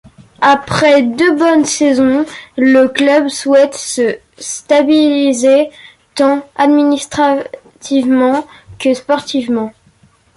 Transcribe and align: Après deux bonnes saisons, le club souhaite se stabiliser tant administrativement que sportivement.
Après 0.41 1.03
deux 1.03 1.35
bonnes 1.35 1.63
saisons, 1.65 2.25
le 2.57 2.87
club 2.87 3.27
souhaite 3.27 3.75
se 3.75 4.17
stabiliser 4.39 5.69
tant 6.15 6.43
administrativement 6.55 8.47
que 8.79 8.95
sportivement. 8.95 9.71